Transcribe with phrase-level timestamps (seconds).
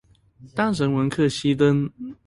[0.55, 1.91] 當人文課熄燈